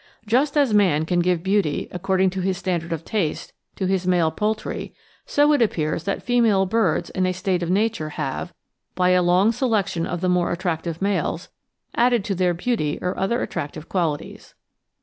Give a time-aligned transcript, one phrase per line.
[0.25, 4.31] "Just as man can give beauty, according to his standard of taste, to his male
[4.31, 4.95] poultry...
[5.27, 8.51] so it appears that female birds in a state of nature have,
[8.95, 11.49] by a long selection of the more attractive males,
[11.93, 14.55] added to their beauty or other attractive qualities."